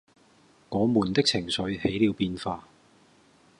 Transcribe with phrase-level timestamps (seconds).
[0.69, 2.67] 我們的情緒起了變化